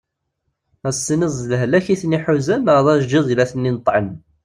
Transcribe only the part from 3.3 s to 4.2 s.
la iten-ineṭɛen.